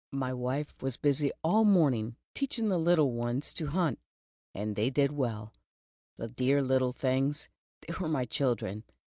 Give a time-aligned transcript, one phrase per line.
[0.13, 3.99] My wife was busy all the morning, teaching the little ones to hunt,
[4.51, 5.53] and they did well,
[6.17, 7.49] the dear little things—
[7.85, 8.83] they were my children.